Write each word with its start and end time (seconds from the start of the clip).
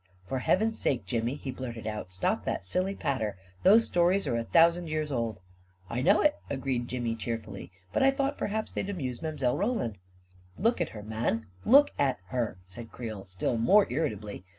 11 0.29 0.29
For 0.29 0.39
heaven's 0.39 0.79
sake, 0.79 1.05
Jimmy, 1.05 1.35
he 1.35 1.51
blurted 1.51 1.85
out," 1.85 2.11
stop 2.11 2.43
that 2.43 2.65
silly 2.65 2.95
patter! 2.95 3.37
Those 3.61 3.85
stories 3.85 4.25
are 4.25 4.35
a 4.35 4.41
thou 4.43 4.71
sand 4.71 4.89
years 4.89 5.11
old!" 5.11 5.41
A 5.91 5.93
KING 5.93 5.99
IN 5.99 6.05
BABYLON 6.05 6.23
223 6.49 6.71
11 6.73 6.81
1 6.81 6.81
know 6.81 6.81
it," 6.81 6.81
agreed 6.81 6.87
Jimmy 6.87 7.15
cheerfully; 7.15 7.71
"but 7.93 8.01
I 8.01 8.09
thought 8.09 8.39
perhaps 8.39 8.73
they'd 8.73 8.89
amuse 8.89 9.21
Mile. 9.21 9.55
Roland." 9.55 9.99
"Look 10.57 10.81
at 10.81 10.89
her, 10.89 11.03
man; 11.03 11.45
look 11.65 11.91
at 11.99 12.17
her!" 12.29 12.57
said 12.65 12.91
Creel, 12.91 13.25
still 13.25 13.57
more 13.59 13.85
irritably. 13.93 14.43